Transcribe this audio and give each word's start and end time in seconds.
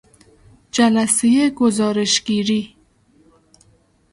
جلسهی 0.71 1.49
گزارشگیری 1.49 2.75